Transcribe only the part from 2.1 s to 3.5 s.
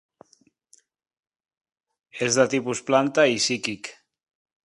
És de tipus planta i